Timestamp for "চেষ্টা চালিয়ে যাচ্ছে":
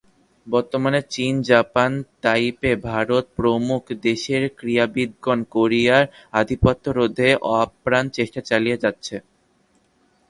8.17-9.15